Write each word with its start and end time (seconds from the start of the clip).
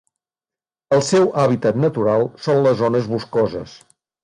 El 0.97 1.03
seu 1.09 1.27
hàbitat 1.43 1.79
natural 1.83 2.27
són 2.47 2.65
les 2.65 2.83
zones 2.83 3.13
boscoses. 3.15 3.79